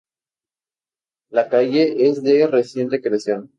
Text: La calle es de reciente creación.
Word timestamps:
La 1.29 1.47
calle 1.47 2.07
es 2.09 2.23
de 2.23 2.47
reciente 2.47 3.01
creación. 3.03 3.49